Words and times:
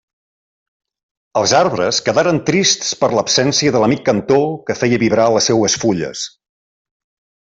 Els 1.41 1.51
arbres 1.57 1.99
quedaren 2.07 2.41
trists 2.47 2.93
per 3.01 3.09
l'absència 3.17 3.75
de 3.77 3.83
l'amic 3.83 4.01
cantor 4.11 4.49
que 4.71 4.77
feia 4.81 5.03
vibrar 5.05 5.29
les 5.37 5.51
seues 5.51 5.77
fulles. 5.85 6.25